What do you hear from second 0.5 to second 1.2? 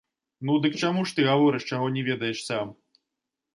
дык чаму ж